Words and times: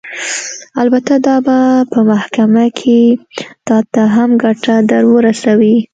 البته 0.81 1.13
دا 1.27 1.35
به 1.45 1.57
په 1.91 1.99
محکمه 2.09 2.65
کښې 2.77 3.01
تا 3.67 3.77
ته 3.93 4.03
هم 4.15 4.29
ګټه 4.43 4.75
درورسوي. 4.91 5.75